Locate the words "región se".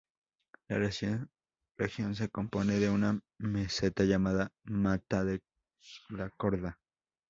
0.79-2.27